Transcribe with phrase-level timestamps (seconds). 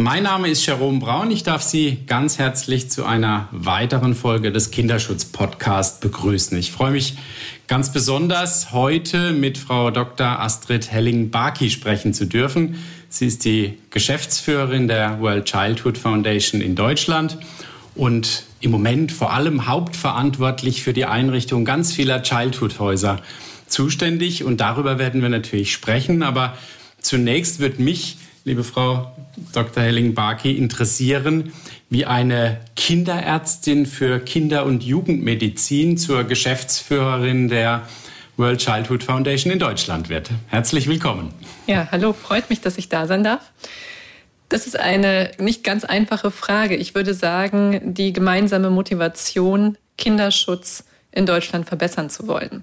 [0.00, 1.32] Mein Name ist Jerome Braun.
[1.32, 6.56] Ich darf Sie ganz herzlich zu einer weiteren Folge des Kinderschutz Podcast begrüßen.
[6.56, 7.16] Ich freue mich
[7.66, 10.38] ganz besonders, heute mit Frau Dr.
[10.38, 12.76] Astrid Helling-Barki sprechen zu dürfen.
[13.08, 17.36] Sie ist die Geschäftsführerin der World Childhood Foundation in Deutschland
[17.96, 23.20] und im Moment vor allem hauptverantwortlich für die Einrichtung ganz vieler Childhood-Häuser
[23.66, 24.44] zuständig.
[24.44, 26.22] Und darüber werden wir natürlich sprechen.
[26.22, 26.56] Aber
[27.00, 29.12] zunächst wird mich liebe Frau
[29.52, 29.82] Dr.
[29.82, 31.52] Helling-Barki, interessieren,
[31.90, 37.88] wie eine Kinderärztin für Kinder- und Jugendmedizin zur Geschäftsführerin der
[38.36, 40.30] World Childhood Foundation in Deutschland wird.
[40.46, 41.34] Herzlich willkommen.
[41.66, 43.52] Ja, hallo, freut mich, dass ich da sein darf.
[44.48, 46.76] Das ist eine nicht ganz einfache Frage.
[46.76, 52.62] Ich würde sagen, die gemeinsame Motivation, Kinderschutz in Deutschland verbessern zu wollen.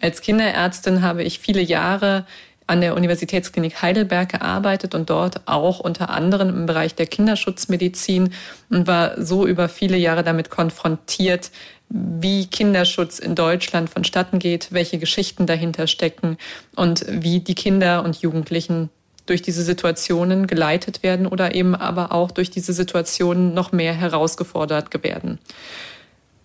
[0.00, 2.26] Als Kinderärztin habe ich viele Jahre
[2.70, 8.32] an der Universitätsklinik Heidelberg gearbeitet und dort auch unter anderem im Bereich der Kinderschutzmedizin
[8.70, 11.50] und war so über viele Jahre damit konfrontiert,
[11.88, 16.38] wie Kinderschutz in Deutschland vonstatten geht, welche Geschichten dahinter stecken
[16.76, 18.88] und wie die Kinder und Jugendlichen
[19.26, 25.02] durch diese Situationen geleitet werden oder eben aber auch durch diese Situationen noch mehr herausgefordert
[25.02, 25.38] werden.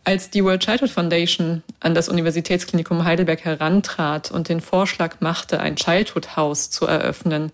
[0.08, 5.78] Als die World Childhood Foundation an das Universitätsklinikum Heidelberg herantrat und den Vorschlag machte, ein
[5.78, 7.52] Childhood House zu eröffnen,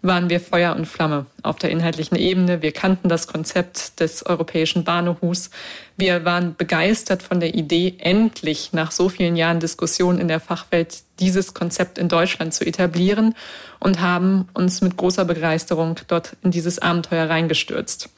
[0.00, 2.62] waren wir Feuer und Flamme auf der inhaltlichen Ebene.
[2.62, 5.50] Wir kannten das Konzept des europäischen Bahnhofs.
[5.98, 11.02] Wir waren begeistert von der Idee, endlich nach so vielen Jahren Diskussion in der Fachwelt
[11.20, 13.34] dieses Konzept in Deutschland zu etablieren
[13.78, 18.08] und haben uns mit großer Begeisterung dort in dieses Abenteuer reingestürzt.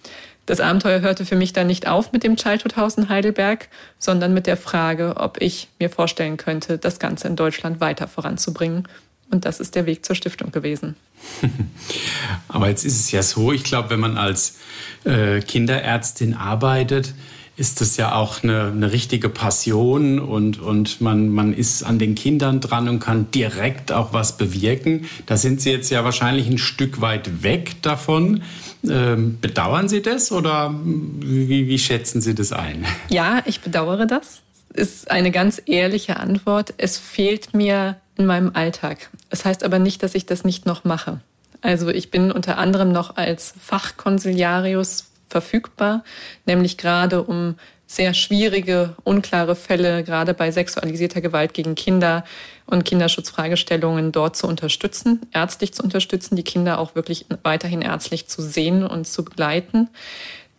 [0.47, 3.69] Das Abenteuer hörte für mich dann nicht auf mit dem Childhood House in Heidelberg,
[3.99, 8.87] sondern mit der Frage, ob ich mir vorstellen könnte, das Ganze in Deutschland weiter voranzubringen.
[9.29, 10.95] Und das ist der Weg zur Stiftung gewesen.
[12.49, 14.59] Aber jetzt ist es ja so, ich glaube, wenn man als
[15.05, 17.13] äh, Kinderärztin arbeitet,
[17.57, 22.15] ist das ja auch eine, eine richtige Passion und, und man, man ist an den
[22.15, 25.07] Kindern dran und kann direkt auch was bewirken.
[25.25, 28.43] Da sind Sie jetzt ja wahrscheinlich ein Stück weit weg davon.
[28.89, 32.85] Ähm, bedauern Sie das oder wie, wie schätzen Sie das ein?
[33.09, 34.43] Ja, ich bedauere das.
[34.73, 36.75] Ist eine ganz ehrliche Antwort.
[36.77, 39.11] Es fehlt mir in meinem Alltag.
[39.31, 41.21] Es das heißt aber nicht, dass ich das nicht noch mache.
[41.63, 46.05] Also ich bin unter anderem noch als Fachkonsiliarius verfügbar,
[46.45, 52.25] nämlich gerade um sehr schwierige, unklare Fälle, gerade bei sexualisierter Gewalt gegen Kinder
[52.67, 58.43] und Kinderschutzfragestellungen dort zu unterstützen, ärztlich zu unterstützen, die Kinder auch wirklich weiterhin ärztlich zu
[58.43, 59.89] sehen und zu begleiten.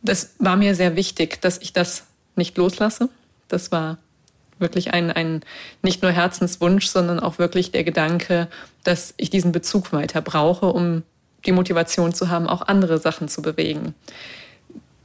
[0.01, 2.05] Das war mir sehr wichtig, dass ich das
[2.37, 3.09] nicht loslasse.
[3.49, 3.97] Das war
[4.57, 5.41] wirklich ein, ein
[5.81, 8.47] nicht nur Herzenswunsch, sondern auch wirklich der Gedanke,
[8.83, 11.03] dass ich diesen Bezug weiter brauche, um
[11.45, 13.93] die Motivation zu haben, auch andere Sachen zu bewegen.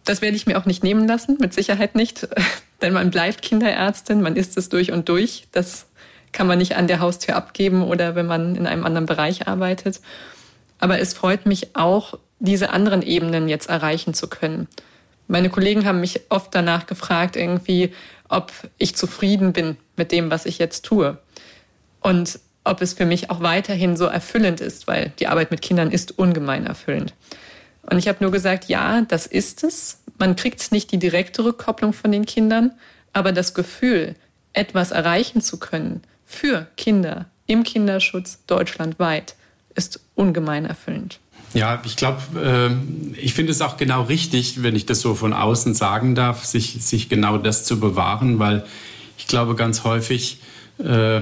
[0.05, 2.29] Das werde ich mir auch nicht nehmen lassen, mit Sicherheit nicht,
[2.83, 5.45] denn man bleibt Kinderärztin, man ist es durch und durch.
[5.53, 5.87] Das
[6.33, 10.01] kann man nicht an der Haustür abgeben oder wenn man in einem anderen Bereich arbeitet.
[10.79, 14.67] Aber es freut mich auch, diese anderen Ebenen jetzt erreichen zu können.
[15.29, 17.93] Meine Kollegen haben mich oft danach gefragt, irgendwie,
[18.29, 21.19] ob ich zufrieden bin mit dem, was ich jetzt tue.
[22.01, 25.91] Und ob es für mich auch weiterhin so erfüllend ist, weil die Arbeit mit Kindern
[25.91, 27.15] ist ungemein erfüllend.
[27.83, 29.99] Und ich habe nur gesagt, ja, das ist es.
[30.19, 32.73] Man kriegt nicht die direkte Rückkopplung von den Kindern,
[33.13, 34.15] aber das Gefühl,
[34.53, 39.35] etwas erreichen zu können für Kinder im Kinderschutz deutschlandweit,
[39.75, 41.19] ist ungemein erfüllend.
[41.55, 45.33] Ja, ich glaube, äh, ich finde es auch genau richtig, wenn ich das so von
[45.33, 48.65] außen sagen darf, sich, sich genau das zu bewahren, weil
[49.19, 50.41] ich glaube, ganz häufig
[50.79, 51.21] äh,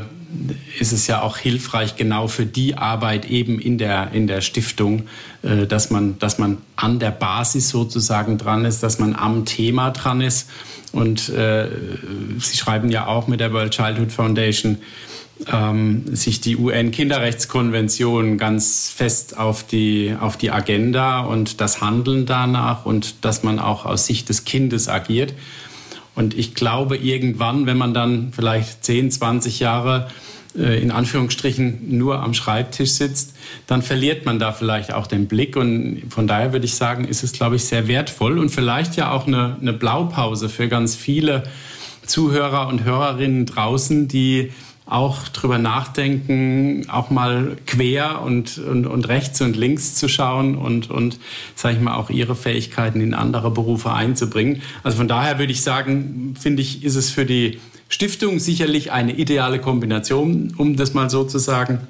[0.79, 5.05] ist es ja auch hilfreich, genau für die Arbeit eben in der, in der Stiftung,
[5.43, 9.91] äh, dass, man, dass man an der Basis sozusagen dran ist, dass man am Thema
[9.91, 10.49] dran ist.
[10.93, 11.69] Und äh,
[12.39, 14.79] Sie schreiben ja auch mit der World Childhood Foundation,
[15.51, 22.85] ähm, sich die UN-Kinderrechtskonvention ganz fest auf die, auf die Agenda und das Handeln danach
[22.85, 25.33] und dass man auch aus Sicht des Kindes agiert.
[26.21, 30.11] Und ich glaube, irgendwann, wenn man dann vielleicht 10, 20 Jahre
[30.55, 33.35] äh, in Anführungsstrichen nur am Schreibtisch sitzt,
[33.67, 35.57] dann verliert man da vielleicht auch den Blick.
[35.57, 39.13] Und von daher würde ich sagen, ist es, glaube ich, sehr wertvoll und vielleicht ja
[39.13, 41.45] auch eine, eine Blaupause für ganz viele
[42.05, 44.53] Zuhörer und Hörerinnen draußen, die
[44.91, 50.91] auch drüber nachdenken, auch mal quer und, und, und rechts und links zu schauen und,
[50.91, 51.19] und
[51.55, 54.63] sage ich mal, auch ihre Fähigkeiten in andere Berufe einzubringen.
[54.83, 59.15] Also von daher würde ich sagen, finde ich, ist es für die Stiftung sicherlich eine
[59.15, 61.81] ideale Kombination, um das mal so zu sagen.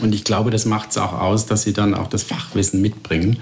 [0.00, 3.40] Und ich glaube, das macht es auch aus, dass Sie dann auch das Fachwissen mitbringen.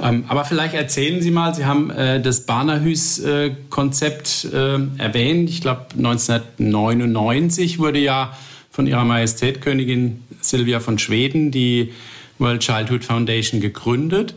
[0.00, 5.48] Ähm, aber vielleicht erzählen Sie mal, Sie haben äh, das Barnerhüs-Konzept äh, äh, erwähnt.
[5.50, 8.36] Ich glaube, 1999 wurde ja
[8.70, 11.92] von Ihrer Majestät Königin Silvia von Schweden die
[12.38, 14.34] World Childhood Foundation gegründet.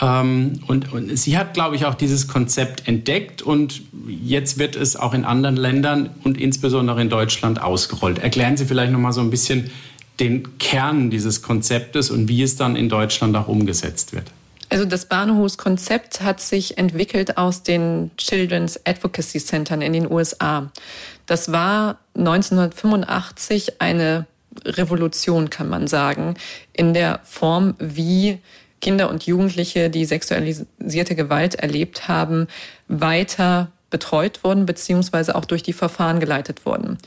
[0.00, 4.96] Ähm, und, und sie hat, glaube ich, auch dieses Konzept entdeckt und jetzt wird es
[4.96, 8.18] auch in anderen Ländern und insbesondere in Deutschland ausgerollt.
[8.18, 9.70] Erklären Sie vielleicht noch mal so ein bisschen,
[10.20, 14.24] den Kern dieses Konzeptes und wie es dann in Deutschland auch umgesetzt wird?
[14.70, 20.70] Also das Bahnhofskonzept hat sich entwickelt aus den Children's Advocacy Centern in den USA.
[21.26, 24.26] Das war 1985 eine
[24.64, 26.34] Revolution, kann man sagen,
[26.72, 28.38] in der Form, wie
[28.80, 32.46] Kinder und Jugendliche, die sexualisierte Gewalt erlebt haben,
[32.88, 36.98] weiter betreut wurden, beziehungsweise auch durch die Verfahren geleitet wurden.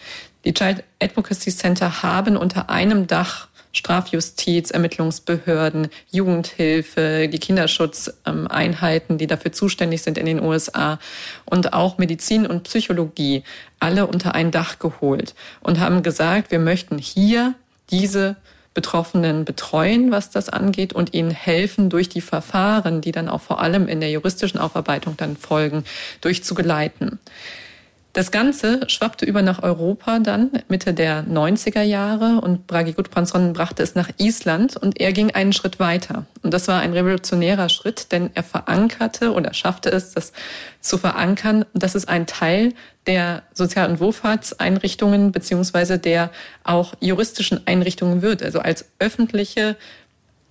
[0.45, 9.53] Die Child Advocacy Center haben unter einem Dach Strafjustiz, Ermittlungsbehörden, Jugendhilfe, die Kinderschutzeinheiten, die dafür
[9.53, 10.99] zuständig sind in den USA
[11.45, 13.43] und auch Medizin und Psychologie
[13.79, 17.55] alle unter ein Dach geholt und haben gesagt, wir möchten hier
[17.91, 18.35] diese
[18.73, 23.61] Betroffenen betreuen, was das angeht und ihnen helfen, durch die Verfahren, die dann auch vor
[23.61, 25.83] allem in der juristischen Aufarbeitung dann folgen,
[26.21, 27.19] durchzugeleiten.
[28.13, 32.41] Das Ganze schwappte über nach Europa dann Mitte der 90er Jahre.
[32.41, 36.25] Und Bragi Gudbrandsson brachte es nach Island und er ging einen Schritt weiter.
[36.41, 40.33] Und das war ein revolutionärer Schritt, denn er verankerte oder schaffte es, das
[40.81, 42.73] zu verankern, dass es ein Teil
[43.07, 46.31] der Sozial- und Wohlfahrtseinrichtungen beziehungsweise der
[46.65, 49.77] auch juristischen Einrichtungen wird, also als öffentliche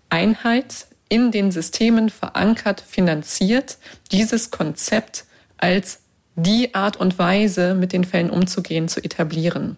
[0.08, 3.76] Einheit in den Systemen verankert, finanziert,
[4.12, 5.24] dieses Konzept
[5.58, 5.99] als
[6.42, 9.76] die Art und Weise, mit den Fällen umzugehen, zu etablieren.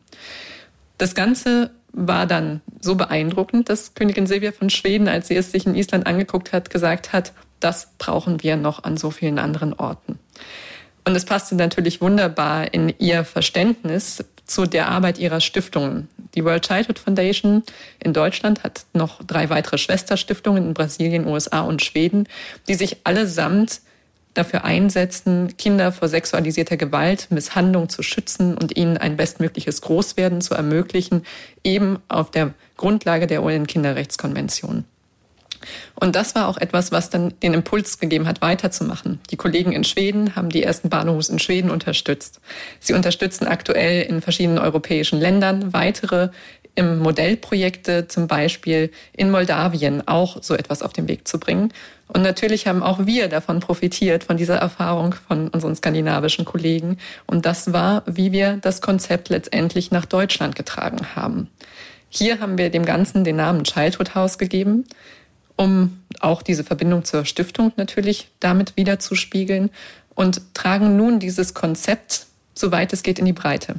[0.98, 5.66] Das Ganze war dann so beeindruckend, dass Königin Silvia von Schweden, als sie es sich
[5.66, 10.18] in Island angeguckt hat, gesagt hat, das brauchen wir noch an so vielen anderen Orten.
[11.04, 16.08] Und es passte natürlich wunderbar in ihr Verständnis zu der Arbeit ihrer Stiftungen.
[16.34, 17.62] Die World Childhood Foundation
[17.98, 22.28] in Deutschland hat noch drei weitere Schwesterstiftungen in Brasilien, USA und Schweden,
[22.68, 23.80] die sich allesamt
[24.34, 30.54] dafür einsetzen, Kinder vor sexualisierter Gewalt, Misshandlung zu schützen und ihnen ein bestmögliches Großwerden zu
[30.54, 31.24] ermöglichen,
[31.64, 34.84] eben auf der Grundlage der UN-Kinderrechtskonvention.
[35.94, 39.20] Und das war auch etwas, was dann den Impuls gegeben hat, weiterzumachen.
[39.30, 42.40] Die Kollegen in Schweden haben die ersten Bahnhofs in Schweden unterstützt.
[42.80, 46.30] Sie unterstützen aktuell in verschiedenen europäischen Ländern weitere
[46.74, 51.72] im Modellprojekte, zum Beispiel in Moldawien, auch so etwas auf den Weg zu bringen.
[52.08, 56.98] Und natürlich haben auch wir davon profitiert, von dieser Erfahrung von unseren skandinavischen Kollegen.
[57.26, 61.48] Und das war, wie wir das Konzept letztendlich nach Deutschland getragen haben.
[62.08, 64.84] Hier haben wir dem Ganzen den Namen Childhood House gegeben,
[65.56, 69.70] um auch diese Verbindung zur Stiftung natürlich damit wieder zu spiegeln
[70.14, 73.76] und tragen nun dieses Konzept, soweit es geht, in die Breite.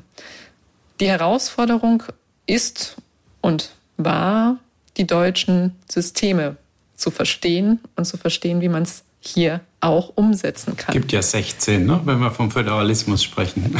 [0.99, 2.03] Die Herausforderung
[2.45, 2.97] ist
[3.41, 4.57] und war,
[4.97, 6.57] die deutschen Systeme
[6.95, 10.95] zu verstehen und zu verstehen, wie man es hier auch umsetzen kann.
[10.95, 12.01] Es gibt ja 16, ne?
[12.05, 13.75] wenn wir vom Föderalismus sprechen.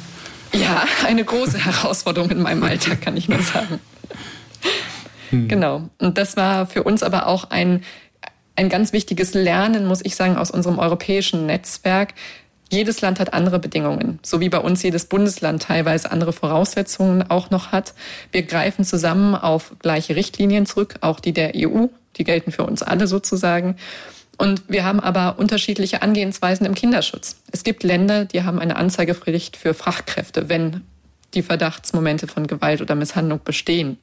[0.52, 3.80] ja, eine große Herausforderung in meinem Alltag, kann ich nur sagen.
[5.30, 5.48] Hm.
[5.48, 5.88] Genau.
[5.98, 7.82] Und das war für uns aber auch ein,
[8.56, 12.14] ein ganz wichtiges Lernen, muss ich sagen, aus unserem europäischen Netzwerk,
[12.70, 17.50] jedes Land hat andere Bedingungen, so wie bei uns jedes Bundesland teilweise andere Voraussetzungen auch
[17.50, 17.94] noch hat.
[18.32, 21.86] Wir greifen zusammen auf gleiche Richtlinien zurück, auch die der EU,
[22.16, 23.76] die gelten für uns alle sozusagen.
[24.38, 27.36] Und wir haben aber unterschiedliche Angehensweisen im Kinderschutz.
[27.52, 30.82] Es gibt Länder, die haben eine Anzeigepflicht für Fachkräfte, wenn
[31.34, 33.98] die Verdachtsmomente von Gewalt oder Misshandlung bestehen.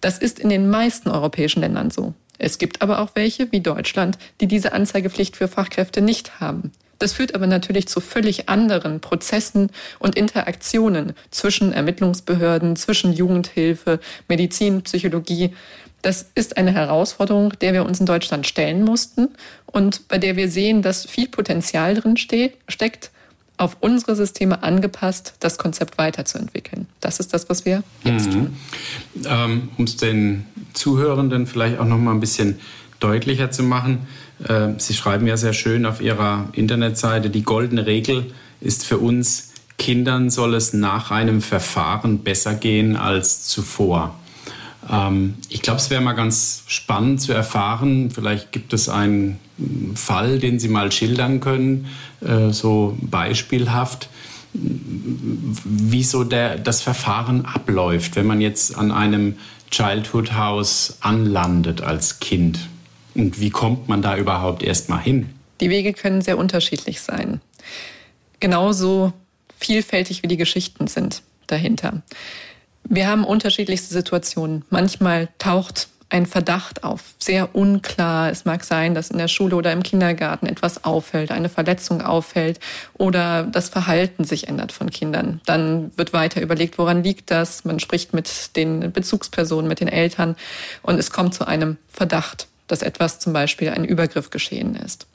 [0.00, 2.14] Das ist in den meisten europäischen Ländern so.
[2.38, 6.72] Es gibt aber auch welche, wie Deutschland, die diese Anzeigepflicht für Fachkräfte nicht haben.
[7.02, 14.82] Das führt aber natürlich zu völlig anderen Prozessen und Interaktionen zwischen Ermittlungsbehörden, zwischen Jugendhilfe, Medizin,
[14.82, 15.52] Psychologie.
[16.02, 19.30] Das ist eine Herausforderung, der wir uns in Deutschland stellen mussten
[19.66, 23.10] und bei der wir sehen, dass viel Potenzial drin steckt,
[23.56, 26.86] auf unsere Systeme angepasst, das Konzept weiterzuentwickeln.
[27.00, 28.32] Das ist das, was wir jetzt mhm.
[28.32, 28.56] tun.
[29.24, 32.60] Ähm, um es den Zuhörenden vielleicht auch noch mal ein bisschen
[33.02, 34.06] deutlicher zu machen.
[34.46, 39.52] Äh, Sie schreiben ja sehr schön auf Ihrer Internetseite, die goldene Regel ist für uns
[39.82, 44.14] Kindern soll es nach einem Verfahren besser gehen als zuvor.
[44.88, 48.12] Ähm, ich glaube, es wäre mal ganz spannend zu erfahren.
[48.12, 49.40] Vielleicht gibt es einen
[49.96, 51.86] Fall, den Sie mal schildern können,
[52.20, 54.08] äh, so beispielhaft,
[54.54, 59.34] wie so der, das Verfahren abläuft, wenn man jetzt an einem
[59.72, 62.68] Childhood House anlandet als Kind.
[63.14, 65.30] Und wie kommt man da überhaupt erst mal hin?
[65.60, 67.40] Die Wege können sehr unterschiedlich sein.
[68.40, 69.12] Genauso
[69.58, 72.02] vielfältig wie die Geschichten sind dahinter.
[72.84, 74.64] Wir haben unterschiedlichste Situationen.
[74.70, 78.30] Manchmal taucht ein Verdacht auf, sehr unklar.
[78.30, 82.60] Es mag sein, dass in der Schule oder im Kindergarten etwas auffällt, eine Verletzung auffällt
[82.92, 85.40] oder das Verhalten sich ändert von Kindern.
[85.46, 87.64] Dann wird weiter überlegt, woran liegt das?
[87.64, 90.36] Man spricht mit den Bezugspersonen, mit den Eltern
[90.82, 95.06] und es kommt zu einem Verdacht dass etwas zum Beispiel ein Übergriff geschehen ist.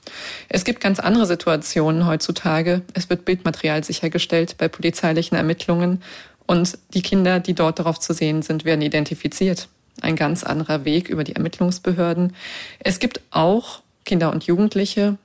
[0.50, 2.82] Es gibt ganz andere Situationen heutzutage.
[2.94, 6.02] Es wird Bildmaterial sichergestellt bei polizeilichen Ermittlungen
[6.48, 9.68] und die Kinder, die dort darauf zu sehen sind, werden identifiziert.
[10.02, 12.36] Ein ganz anderer Weg über die Ermittlungsbehörden.
[12.80, 15.18] Es gibt auch Kinder und Jugendliche,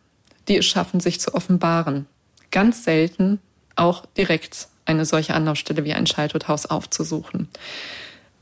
[0.49, 2.07] die es schaffen, sich zu offenbaren.
[2.51, 3.39] Ganz selten
[3.77, 7.49] auch direkt eine solche Anlaufstelle wie ein Schalltodhaus aufzusuchen.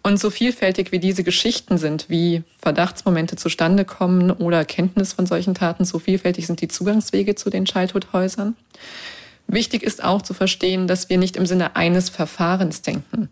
[0.03, 5.55] Und so vielfältig wie diese Geschichten sind, wie Verdachtsmomente zustande kommen oder Kenntnis von solchen
[5.55, 8.57] Taten, so vielfältig sind die Zugangswege zu den Childhood-Häusern.
[9.47, 13.29] Wichtig ist auch zu verstehen, dass wir nicht im Sinne eines Verfahrens denken.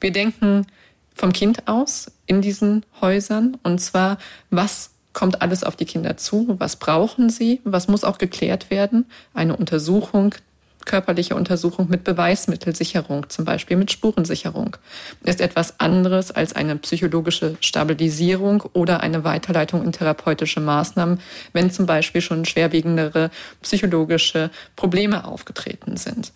[0.00, 0.66] Wir denken
[1.14, 4.18] vom Kind aus in diesen Häusern und zwar,
[4.50, 9.06] was kommt alles auf die Kinder zu, was brauchen sie, was muss auch geklärt werden,
[9.34, 10.34] eine Untersuchung
[10.88, 14.76] körperliche Untersuchung mit Beweismittelsicherung, zum Beispiel mit Spurensicherung,
[15.22, 21.20] ist etwas anderes als eine psychologische Stabilisierung oder eine Weiterleitung in therapeutische Maßnahmen,
[21.52, 23.30] wenn zum Beispiel schon schwerwiegendere
[23.62, 26.32] psychologische Probleme aufgetreten sind.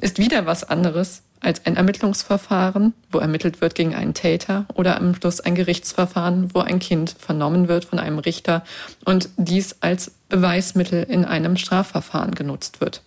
[0.00, 5.14] Ist wieder was anderes als ein Ermittlungsverfahren, wo ermittelt wird gegen einen Täter oder am
[5.14, 8.64] Schluss ein Gerichtsverfahren, wo ein Kind vernommen wird von einem Richter
[9.04, 13.02] und dies als Beweismittel in einem Strafverfahren genutzt wird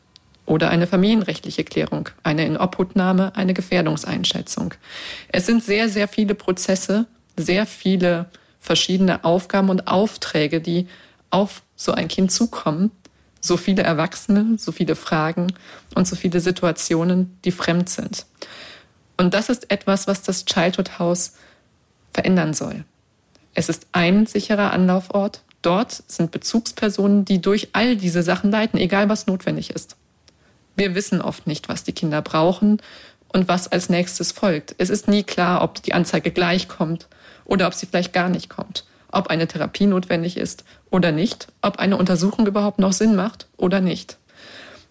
[0.48, 4.74] oder eine familienrechtliche Klärung, eine Inobhutnahme, eine Gefährdungseinschätzung.
[5.28, 8.28] Es sind sehr, sehr viele Prozesse, sehr viele
[8.60, 10.88] verschiedene Aufgaben und Aufträge, die
[11.30, 12.92] auf so ein Kind zukommen.
[13.40, 15.54] So viele Erwachsene, so viele Fragen
[15.94, 18.26] und so viele Situationen, die fremd sind.
[19.16, 21.34] Und das ist etwas, was das Childhood House
[22.14, 22.84] verändern soll.
[23.54, 25.44] Es ist ein sicherer Anlaufort.
[25.62, 29.98] Dort sind Bezugspersonen, die durch all diese Sachen leiten, egal was notwendig ist.
[30.78, 32.80] Wir wissen oft nicht, was die Kinder brauchen
[33.34, 34.76] und was als nächstes folgt.
[34.78, 37.08] Es ist nie klar, ob die Anzeige gleich kommt
[37.46, 41.80] oder ob sie vielleicht gar nicht kommt, ob eine Therapie notwendig ist oder nicht, ob
[41.80, 44.18] eine Untersuchung überhaupt noch Sinn macht oder nicht.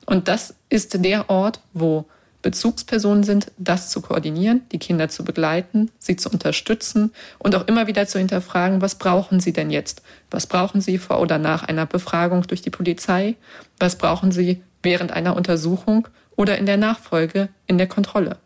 [0.07, 2.07] Und das ist der Ort, wo
[2.43, 7.87] Bezugspersonen sind, das zu koordinieren, die Kinder zu begleiten, sie zu unterstützen und auch immer
[7.87, 10.03] wieder zu hinterfragen, was brauchen sie denn jetzt?
[10.31, 13.37] Was brauchen sie vor oder nach einer Befragung durch die Polizei?
[13.79, 18.39] Was brauchen sie während einer Untersuchung oder in der Nachfolge in der Kontrolle.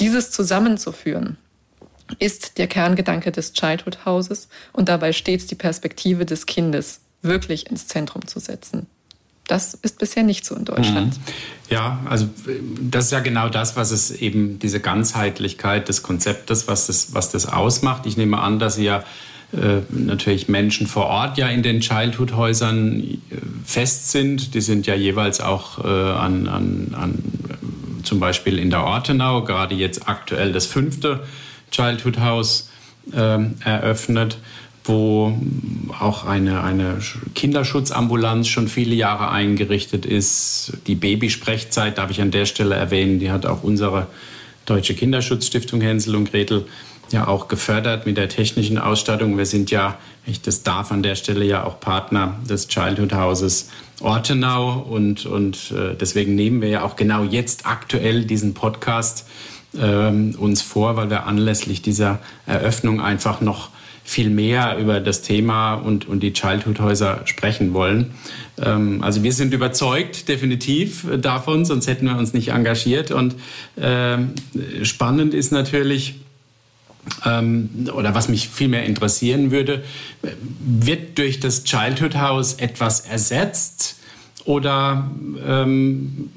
[0.00, 1.36] Dieses zusammenzuführen
[2.18, 7.86] ist der Kerngedanke des Childhood Houses und dabei stets die Perspektive des Kindes wirklich ins
[7.86, 8.86] Zentrum zu setzen.
[9.46, 11.16] Das ist bisher nicht so in Deutschland.
[11.16, 11.22] Mhm.
[11.68, 12.28] Ja, also
[12.80, 17.30] das ist ja genau das, was es eben diese Ganzheitlichkeit des Konzeptes, was das, was
[17.30, 18.06] das ausmacht.
[18.06, 19.04] Ich nehme an, dass Sie ja
[19.52, 23.16] äh, natürlich Menschen vor Ort ja in den Childhood-Häusern äh,
[23.64, 24.54] fest sind.
[24.54, 27.22] Die sind ja jeweils auch äh, an, an, an,
[28.02, 31.20] zum Beispiel in der Ortenau, gerade jetzt aktuell das fünfte
[31.70, 32.70] Childhood-Haus
[33.12, 34.38] äh, eröffnet
[34.88, 35.38] wo
[36.00, 36.98] auch eine, eine
[37.34, 40.72] Kinderschutzambulanz schon viele Jahre eingerichtet ist.
[40.86, 44.06] Die Babysprechzeit darf ich an der Stelle erwähnen, die hat auch unsere
[44.64, 46.66] Deutsche Kinderschutzstiftung Hänsel und Gretel
[47.12, 49.38] ja auch gefördert mit der technischen Ausstattung.
[49.38, 49.96] Wir sind ja,
[50.26, 55.72] ich das darf an der Stelle ja auch Partner des Childhood Houses Ortenau und, und
[55.72, 59.26] äh, deswegen nehmen wir ja auch genau jetzt aktuell diesen Podcast
[59.76, 63.70] ähm, uns vor, weil wir anlässlich dieser Eröffnung einfach noch
[64.08, 68.14] viel mehr über das Thema und, und die Childhood-Häuser sprechen wollen.
[68.58, 73.10] Ähm, also wir sind überzeugt definitiv davon, sonst hätten wir uns nicht engagiert.
[73.10, 73.34] Und
[73.76, 74.16] äh,
[74.82, 76.27] spannend ist natürlich, ähm,
[77.24, 79.84] oder was mich viel mehr interessieren würde,
[80.60, 83.96] wird durch das Childhood House etwas ersetzt?
[84.48, 85.10] Oder
[85.46, 86.30] ähm,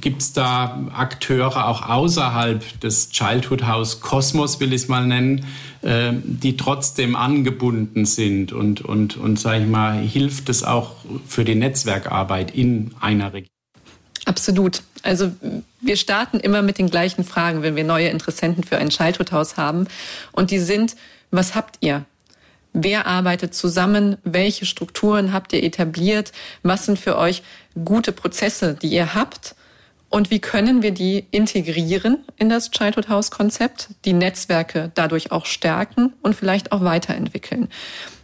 [0.00, 5.44] gibt es da Akteure auch außerhalb des Childhood House Kosmos, will ich es mal nennen,
[5.82, 10.92] äh, die trotzdem angebunden sind und, und, und sage ich mal, hilft es auch
[11.26, 13.57] für die Netzwerkarbeit in einer Region?
[14.28, 14.82] Absolut.
[15.02, 15.32] Also
[15.80, 19.88] wir starten immer mit den gleichen Fragen, wenn wir neue Interessenten für ein Childhood-Haus haben.
[20.32, 20.96] Und die sind,
[21.30, 22.04] was habt ihr?
[22.74, 24.18] Wer arbeitet zusammen?
[24.24, 26.32] Welche Strukturen habt ihr etabliert?
[26.62, 27.42] Was sind für euch
[27.86, 29.54] gute Prozesse, die ihr habt?
[30.10, 35.46] Und wie können wir die integrieren in das Childhood House Konzept, die Netzwerke dadurch auch
[35.46, 37.68] stärken und vielleicht auch weiterentwickeln?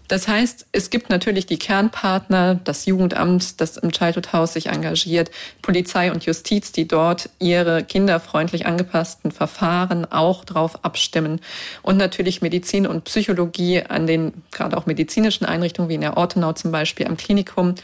[0.09, 5.31] Das heißt, es gibt natürlich die Kernpartner, das Jugendamt, das im Childhood House sich engagiert,
[5.63, 11.41] Polizei und Justiz, die dort ihre kinderfreundlich angepassten Verfahren auch drauf abstimmen.
[11.83, 16.53] Und natürlich Medizin und Psychologie an den gerade auch medizinischen Einrichtungen wie in der Ortenau
[16.53, 17.75] zum Beispiel am Klinikum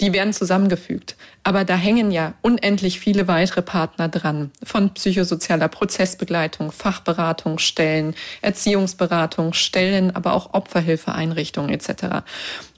[0.00, 1.16] die werden zusammengefügt.
[1.42, 4.50] Aber da hängen ja unendlich viele weitere Partner dran.
[4.62, 12.26] Von psychosozialer Prozessbegleitung, Fachberatung, Stellen, Erziehungsberatung, Stellen, aber auch Opferhilfeeinrichtungen etc.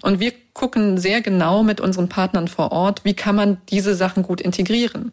[0.03, 4.23] Und wir gucken sehr genau mit unseren Partnern vor Ort, wie kann man diese Sachen
[4.23, 5.13] gut integrieren.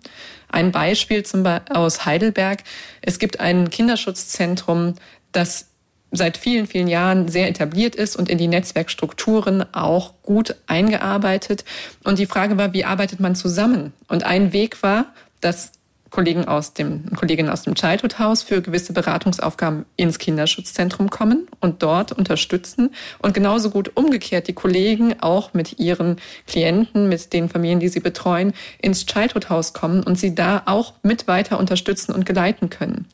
[0.50, 2.64] Ein Beispiel zum Beispiel aus Heidelberg.
[3.02, 4.96] Es gibt ein Kinderschutzzentrum,
[5.32, 5.70] das
[6.16, 11.66] seit vielen, vielen Jahren sehr etabliert ist und in die Netzwerkstrukturen auch gut eingearbeitet.
[12.04, 13.94] Und die Frage war, wie arbeitet man zusammen?
[14.08, 15.06] Und ein Weg war,
[15.42, 15.72] dass
[16.16, 21.84] Kollegen aus dem, Kolleginnen aus dem Childhood House für gewisse Beratungsaufgaben ins Kinderschutzzentrum kommen und
[21.84, 26.16] dort unterstützen und genauso gut umgekehrt die Kollegen auch mit ihren
[26.48, 30.94] Klienten, mit den Familien, die sie betreuen, ins Childhood House kommen und sie da auch
[31.04, 33.08] mit weiter unterstützen und geleiten können.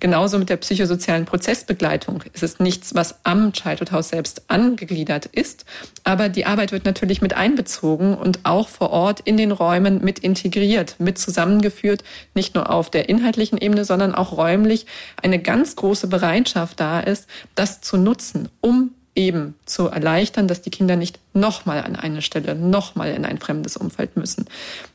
[0.00, 2.24] Genauso mit der psychosozialen Prozessbegleitung.
[2.32, 5.66] Es ist nichts, was am Childhood House selbst angegliedert ist,
[6.04, 10.18] aber die Arbeit wird natürlich mit einbezogen und auch vor Ort in den Räumen mit
[10.18, 12.02] integriert, mit zusammengeführt,
[12.34, 14.86] nicht nur auf der inhaltlichen Ebene, sondern auch räumlich
[15.22, 20.70] eine ganz große Bereitschaft da ist, das zu nutzen, um eben zu erleichtern, dass die
[20.70, 24.46] Kinder nicht nochmal an eine Stelle, nochmal in ein fremdes Umfeld müssen.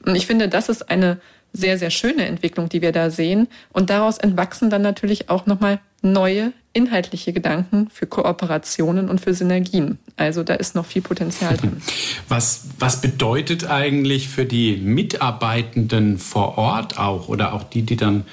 [0.03, 1.19] Und ich finde, das ist eine
[1.55, 3.47] sehr, sehr schöne Entwicklung, die wir da sehen.
[3.71, 9.97] Und daraus entwachsen dann natürlich auch nochmal neue inhaltliche Gedanken für Kooperationen und für Synergien.
[10.17, 11.81] Also da ist noch viel Potenzial drin.
[12.27, 18.25] Was, was bedeutet eigentlich für die Mitarbeitenden vor Ort auch oder auch die, die dann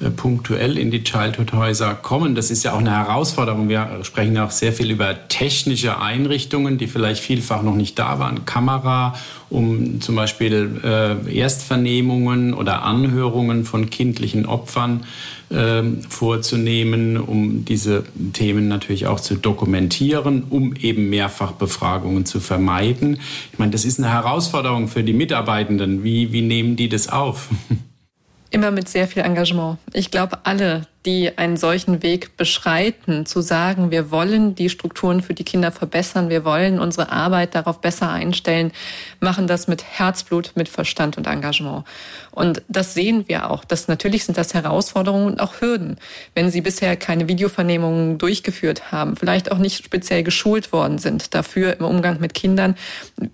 [0.00, 2.34] äh, punktuell in die Childhood-Häuser kommen.
[2.34, 3.68] Das ist ja auch eine Herausforderung.
[3.68, 8.46] Wir sprechen auch sehr viel über technische Einrichtungen, die vielleicht vielfach noch nicht da waren.
[8.46, 9.14] Kamera,
[9.50, 15.04] um zum Beispiel äh, Erstvernehmungen oder Anhörungen von kindlichen Opfern
[15.50, 23.20] äh, vorzunehmen, um diese Themen natürlich auch zu dokumentieren, um eben Mehrfachbefragungen zu vermeiden.
[23.52, 26.04] Ich meine, das ist eine Herausforderung für die Mitarbeitenden.
[26.04, 27.48] Wie, wie nehmen die das auf?
[28.50, 29.78] Immer mit sehr viel Engagement.
[29.92, 35.32] Ich glaube, alle, die einen solchen Weg beschreiten, zu sagen, wir wollen die Strukturen für
[35.32, 38.70] die Kinder verbessern, wir wollen unsere Arbeit darauf besser einstellen,
[39.18, 41.84] machen das mit Herzblut, mit Verstand und Engagement.
[42.32, 43.64] Und das sehen wir auch.
[43.64, 45.96] Das, natürlich sind das Herausforderungen und auch Hürden.
[46.34, 51.78] Wenn Sie bisher keine Videovernehmungen durchgeführt haben, vielleicht auch nicht speziell geschult worden sind dafür
[51.78, 52.76] im Umgang mit Kindern,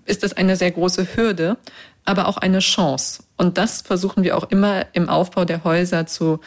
[0.05, 1.57] ist das eine sehr große Hürde
[2.07, 3.23] aber auch eine Chance.
[3.35, 6.39] Und das versuchen wir auch immer im Aufbau der Häuser zu,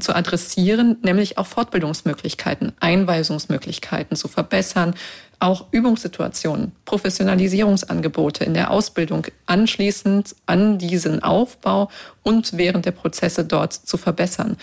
[0.00, 4.94] zu adressieren, nämlich auch Fortbildungsmöglichkeiten, Einweisungsmöglichkeiten zu verbessern,
[5.38, 11.90] auch Übungssituationen, Professionalisierungsangebote in der Ausbildung anschließend an diesen Aufbau
[12.22, 14.56] und während der Prozesse dort zu verbessern.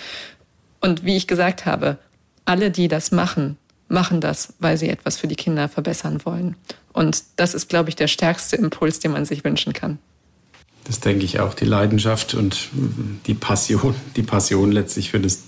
[0.79, 1.97] Und wie ich gesagt habe,
[2.45, 6.55] alle, die das machen, machen das, weil sie etwas für die Kinder verbessern wollen.
[6.93, 9.99] Und das ist, glaube ich, der stärkste Impuls, den man sich wünschen kann.
[10.91, 12.67] Das denke ich auch, die Leidenschaft und
[13.25, 15.43] die Passion, die Passion letztlich für, das,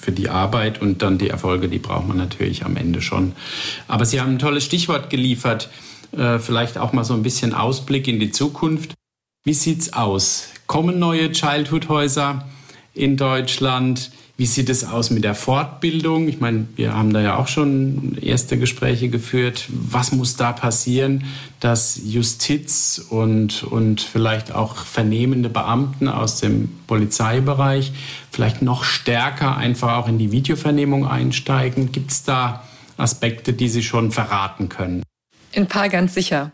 [0.00, 3.34] für die Arbeit und dann die Erfolge, die braucht man natürlich am Ende schon.
[3.86, 5.68] Aber Sie haben ein tolles Stichwort geliefert,
[6.16, 8.94] äh, vielleicht auch mal so ein bisschen Ausblick in die Zukunft.
[9.44, 10.48] Wie sieht's aus?
[10.66, 12.48] Kommen neue Childhood-Häuser
[12.94, 14.10] in Deutschland?
[14.38, 16.28] Wie sieht es aus mit der Fortbildung?
[16.28, 19.66] Ich meine, wir haben da ja auch schon erste Gespräche geführt.
[19.70, 21.24] Was muss da passieren,
[21.58, 27.92] dass Justiz und, und vielleicht auch vernehmende Beamten aus dem Polizeibereich
[28.30, 31.90] vielleicht noch stärker einfach auch in die Videovernehmung einsteigen?
[31.90, 32.62] Gibt es da
[32.98, 35.02] Aspekte, die Sie schon verraten können?
[35.54, 36.52] Ein paar ganz sicher.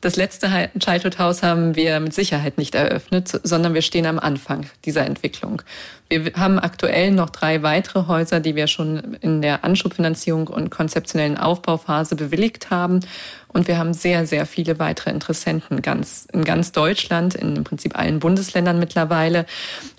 [0.00, 4.64] Das letzte Childhood House haben wir mit Sicherheit nicht eröffnet, sondern wir stehen am Anfang
[4.86, 5.60] dieser Entwicklung.
[6.08, 11.36] Wir haben aktuell noch drei weitere Häuser, die wir schon in der Anschubfinanzierung und konzeptionellen
[11.36, 13.00] Aufbauphase bewilligt haben.
[13.48, 17.98] Und wir haben sehr, sehr viele weitere Interessenten ganz, in ganz Deutschland, in im Prinzip
[17.98, 19.44] allen Bundesländern mittlerweile.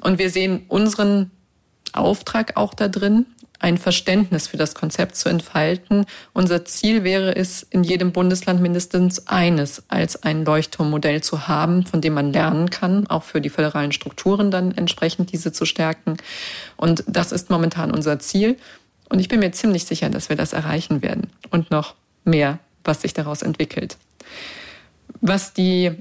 [0.01, 1.29] Und wir sehen unseren
[1.93, 3.27] Auftrag auch da drin,
[3.61, 6.05] ein Verständnis für das Konzept zu entfalten.
[6.33, 12.01] Unser Ziel wäre es, in jedem Bundesland mindestens eines als ein Leuchtturmmodell zu haben, von
[12.01, 16.17] dem man lernen kann, auch für die föderalen Strukturen dann entsprechend diese zu stärken.
[16.75, 18.57] Und das ist momentan unser Ziel.
[19.09, 23.01] Und ich bin mir ziemlich sicher, dass wir das erreichen werden und noch mehr, was
[23.01, 23.97] sich daraus entwickelt.
[25.19, 25.91] Was die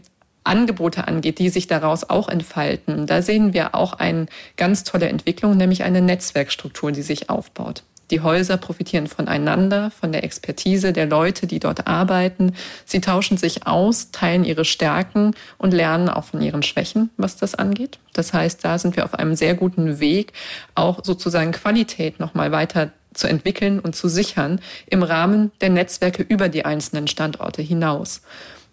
[0.44, 4.26] Angebote angeht, die sich daraus auch entfalten, da sehen wir auch eine
[4.57, 7.83] ganz tolle Entwicklung, nämlich eine Netzwerkstruktur, die sich aufbaut.
[8.11, 12.55] Die Häuser profitieren voneinander, von der Expertise der Leute, die dort arbeiten.
[12.85, 17.55] Sie tauschen sich aus, teilen ihre Stärken und lernen auch von ihren Schwächen, was das
[17.55, 17.98] angeht.
[18.12, 20.33] Das heißt, da sind wir auf einem sehr guten Weg,
[20.74, 26.48] auch sozusagen Qualität nochmal weiter zu entwickeln und zu sichern im Rahmen der Netzwerke über
[26.48, 28.22] die einzelnen Standorte hinaus.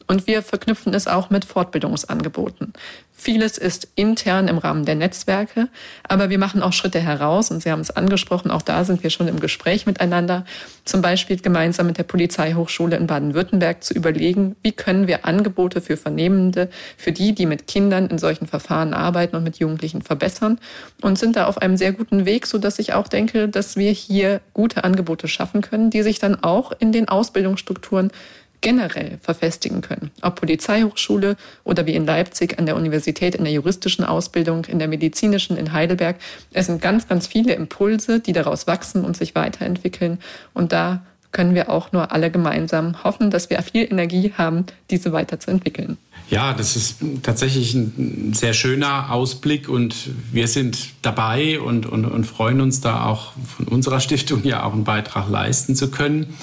[0.08, 2.74] Und wir verknüpfen es auch mit Fortbildungsangeboten.
[3.20, 5.70] Vieles ist intern im Rahmen der Netzwerke,
[6.08, 9.10] aber wir machen auch Schritte heraus und Sie haben es angesprochen, auch da sind wir
[9.10, 10.46] schon im Gespräch miteinander,
[10.86, 15.98] zum Beispiel gemeinsam mit der Polizeihochschule in Baden-Württemberg zu überlegen, wie können wir Angebote für
[15.98, 20.60] Vernehmende, für die, die mit Kindern in solchen Verfahren arbeiten und mit Jugendlichen verbessern
[21.02, 23.92] und sind da auf einem sehr guten Weg, so dass ich auch denke, dass wir
[23.92, 28.12] hier gute Angebote schaffen können, die sich dann auch in den Ausbildungsstrukturen
[28.62, 30.12] generell verfestigen können.
[30.22, 34.88] Ob Polizeihochschule oder wie in Leipzig an der Universität in der juristischen Ausbildung, in der
[34.88, 36.18] medizinischen in Heidelberg.
[36.54, 40.20] Es sind ganz, ganz viele Impulse, die daraus wachsen und sich weiterentwickeln.
[40.54, 45.12] Und da können wir auch nur alle gemeinsam hoffen, dass wir viel Energie haben, diese
[45.12, 45.98] weiterzuentwickeln.
[46.30, 49.96] Ja, das ist tatsächlich ein sehr schöner Ausblick und
[50.32, 54.74] wir sind dabei und, und, und freuen uns da auch von unserer Stiftung ja auch
[54.74, 56.34] einen Beitrag leisten zu können.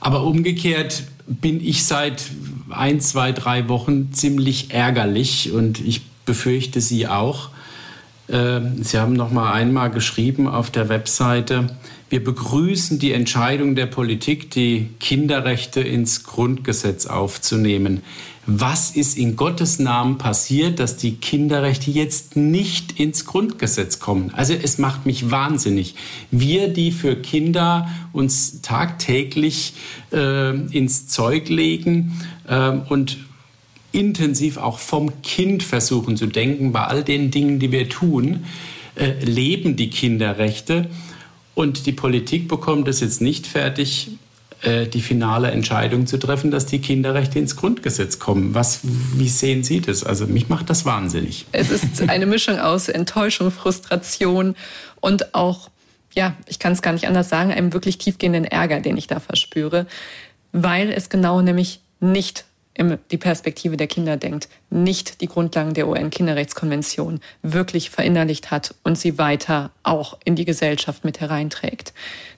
[0.00, 2.24] Aber umgekehrt bin ich seit
[2.70, 7.50] ein, zwei, drei Wochen ziemlich ärgerlich und ich befürchte Sie auch.
[8.30, 11.76] Ähm, Sie haben noch mal einmal geschrieben auf der Webseite,
[12.10, 18.02] wir begrüßen die Entscheidung der Politik, die Kinderrechte ins Grundgesetz aufzunehmen.
[18.50, 24.32] Was ist in Gottes Namen passiert, dass die Kinderrechte jetzt nicht ins Grundgesetz kommen?
[24.34, 25.94] Also es macht mich wahnsinnig.
[26.30, 29.74] Wir, die für Kinder uns tagtäglich
[30.14, 33.18] äh, ins Zeug legen äh, und
[33.92, 38.46] intensiv auch vom Kind versuchen zu denken, bei all den Dingen, die wir tun,
[38.94, 40.88] äh, leben die Kinderrechte.
[41.54, 44.12] Und die Politik bekommt es jetzt nicht fertig,
[44.64, 48.54] die finale Entscheidung zu treffen, dass die Kinderrechte ins Grundgesetz kommen.
[48.54, 50.02] Was, wie sehen Sie das?
[50.02, 51.46] Also mich macht das wahnsinnig.
[51.52, 54.56] Es ist eine Mischung aus Enttäuschung, Frustration
[55.00, 55.70] und auch,
[56.12, 59.20] ja, ich kann es gar nicht anders sagen, einem wirklich tiefgehenden Ärger, den ich da
[59.20, 59.86] verspüre,
[60.52, 62.44] weil es genau nämlich nicht
[62.78, 69.18] die Perspektive der Kinder denkt, nicht die Grundlagen der UN-Kinderrechtskonvention wirklich verinnerlicht hat und sie
[69.18, 71.92] weiter auch in die Gesellschaft mit hereinträgt.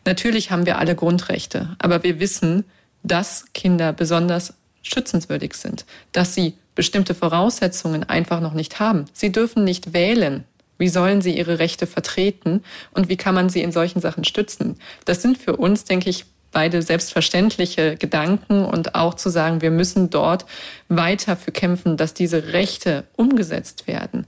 [0.05, 2.65] Natürlich haben wir alle Grundrechte, aber wir wissen,
[3.03, 9.05] dass Kinder besonders schützenswürdig sind, dass sie bestimmte Voraussetzungen einfach noch nicht haben.
[9.13, 10.45] Sie dürfen nicht wählen.
[10.79, 14.79] Wie sollen sie ihre Rechte vertreten und wie kann man sie in solchen Sachen stützen?
[15.05, 20.11] Das sind für uns, denke ich, beide selbstverständliche Gedanken und auch zu sagen, wir müssen
[20.11, 20.47] dort
[20.89, 24.27] weiter für kämpfen, dass diese Rechte umgesetzt werden.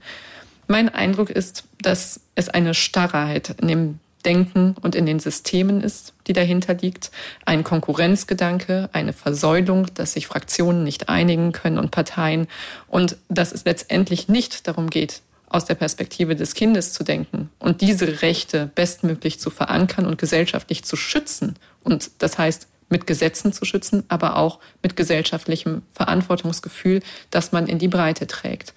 [0.67, 6.13] Mein Eindruck ist, dass es eine Starrheit in dem Denken und in den Systemen ist,
[6.27, 7.11] die dahinter liegt.
[7.45, 12.47] Ein Konkurrenzgedanke, eine Versäulung, dass sich Fraktionen nicht einigen können und Parteien
[12.87, 15.21] und dass es letztendlich nicht darum geht,
[15.53, 20.83] aus der Perspektive des Kindes zu denken und diese Rechte bestmöglich zu verankern und gesellschaftlich
[20.83, 21.55] zu schützen.
[21.83, 27.77] Und das heißt, mit Gesetzen zu schützen, aber auch mit gesellschaftlichem Verantwortungsgefühl, das man in
[27.77, 28.73] die Breite trägt.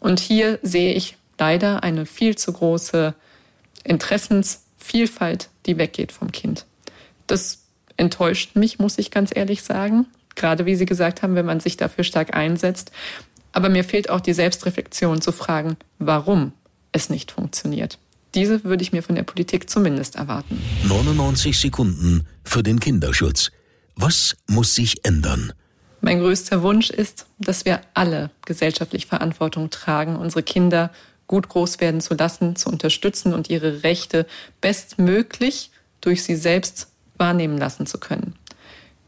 [0.00, 3.14] Und hier sehe ich leider eine viel zu große
[3.84, 6.64] Interessensvielfalt, die weggeht vom Kind.
[7.26, 7.64] Das
[7.96, 10.06] enttäuscht mich, muss ich ganz ehrlich sagen.
[10.36, 12.92] Gerade wie Sie gesagt haben, wenn man sich dafür stark einsetzt.
[13.54, 16.52] Aber mir fehlt auch die Selbstreflexion zu fragen, warum
[16.92, 17.98] es nicht funktioniert.
[18.34, 20.60] Diese würde ich mir von der Politik zumindest erwarten.
[20.88, 23.52] 99 Sekunden für den Kinderschutz.
[23.94, 25.52] Was muss sich ändern?
[26.00, 30.90] Mein größter Wunsch ist, dass wir alle gesellschaftlich Verantwortung tragen, unsere Kinder
[31.28, 34.26] gut groß werden zu lassen, zu unterstützen und ihre Rechte
[34.60, 38.34] bestmöglich durch sie selbst wahrnehmen lassen zu können.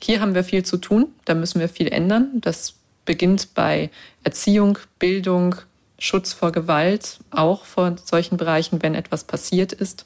[0.00, 2.30] Hier haben wir viel zu tun, da müssen wir viel ändern.
[2.36, 2.74] Das
[3.06, 3.90] beginnt bei
[4.22, 5.56] Erziehung, Bildung,
[5.98, 10.04] Schutz vor Gewalt, auch vor solchen Bereichen, wenn etwas passiert ist,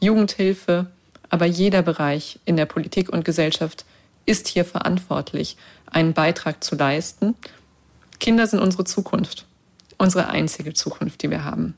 [0.00, 0.86] Jugendhilfe,
[1.28, 3.84] aber jeder Bereich in der Politik und Gesellschaft
[4.24, 5.56] ist hier verantwortlich,
[5.86, 7.34] einen Beitrag zu leisten.
[8.18, 9.44] Kinder sind unsere Zukunft,
[9.98, 11.74] unsere einzige Zukunft, die wir haben.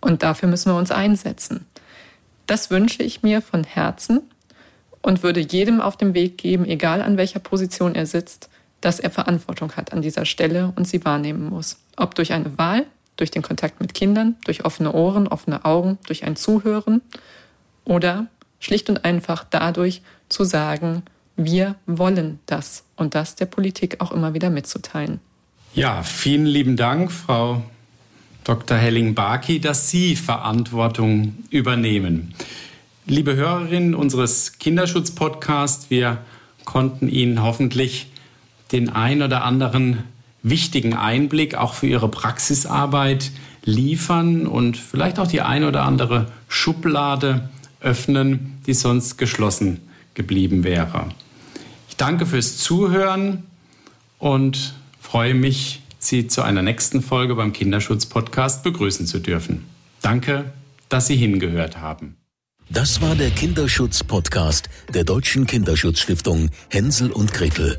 [0.00, 1.66] Und dafür müssen wir uns einsetzen.
[2.46, 4.22] Das wünsche ich mir von Herzen
[5.02, 8.48] und würde jedem auf dem Weg geben, egal an welcher Position er sitzt,
[8.80, 11.78] dass er Verantwortung hat an dieser Stelle und sie wahrnehmen muss.
[11.96, 16.24] Ob durch eine Wahl, durch den Kontakt mit Kindern, durch offene Ohren, offene Augen, durch
[16.24, 17.02] ein Zuhören
[17.84, 18.26] oder
[18.58, 21.02] schlicht und einfach dadurch zu sagen,
[21.36, 25.20] wir wollen das und das der Politik auch immer wieder mitzuteilen.
[25.74, 27.62] Ja, vielen lieben Dank, Frau
[28.44, 28.76] Dr.
[28.76, 32.34] Helling-Barki, dass Sie Verantwortung übernehmen.
[33.06, 36.18] Liebe Hörerinnen unseres Kinderschutz-Podcasts, wir
[36.64, 38.10] konnten Ihnen hoffentlich
[38.72, 40.04] den ein oder anderen
[40.42, 43.30] wichtigen Einblick auch für Ihre Praxisarbeit
[43.64, 47.48] liefern und vielleicht auch die ein oder andere Schublade
[47.80, 49.80] öffnen, die sonst geschlossen
[50.14, 51.08] geblieben wäre.
[51.88, 53.44] Ich danke fürs Zuhören
[54.18, 59.66] und freue mich, Sie zu einer nächsten Folge beim Kinderschutz-Podcast begrüßen zu dürfen.
[60.00, 60.46] Danke,
[60.88, 62.16] dass Sie hingehört haben.
[62.70, 67.78] Das war der Kinderschutz-Podcast der Deutschen Kinderschutzstiftung Hänsel und Gretel